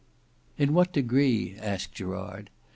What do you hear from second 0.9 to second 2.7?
degree?" asked Gerard.